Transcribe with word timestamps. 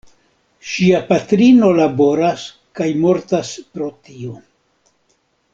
Ŝia 0.69 1.01
patrino 1.11 1.69
laboras 1.81 2.47
kaj 2.81 2.89
mortas 3.05 3.55
pro 3.77 3.95
tio. 4.09 4.35